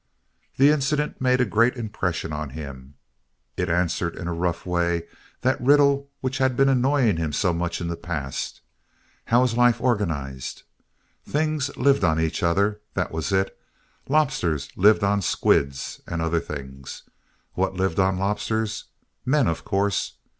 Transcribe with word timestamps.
The 0.57 0.71
incident 0.71 1.21
made 1.21 1.39
a 1.41 1.45
great 1.45 1.75
impression 1.75 2.33
on 2.33 2.49
him. 2.57 2.95
It 3.55 3.69
answered 3.69 4.15
in 4.15 4.27
a 4.27 4.33
rough 4.33 4.65
way 4.65 5.03
that 5.41 5.61
riddle 5.61 6.09
which 6.21 6.39
had 6.39 6.57
been 6.57 6.69
annoying 6.69 7.17
him 7.17 7.31
so 7.31 7.53
much 7.53 7.79
in 7.79 7.87
the 7.87 7.95
past: 7.95 8.61
"How 9.25 9.43
is 9.43 9.55
life 9.55 9.79
organized?" 9.79 10.63
Things 11.23 11.69
lived 11.77 12.03
on 12.03 12.19
each 12.19 12.41
other—that 12.41 13.11
was 13.11 13.31
it. 13.31 13.55
Lobsters 14.09 14.69
lived 14.75 15.03
on 15.03 15.21
squids 15.21 16.01
and 16.07 16.19
other 16.19 16.39
things. 16.39 17.03
What 17.53 17.75
lived 17.75 17.99
on 17.99 18.17
lobsters? 18.17 18.85
Men, 19.23 19.47
of 19.47 19.63
course! 19.63 20.13